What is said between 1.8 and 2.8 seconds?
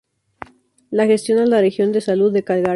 de Salud de Calgary.